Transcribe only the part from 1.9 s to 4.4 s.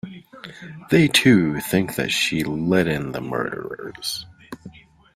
that she let in the murderers.